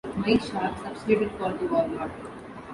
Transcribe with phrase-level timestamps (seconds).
[0.17, 2.09] Mike Sharpe substituted for The Warlord.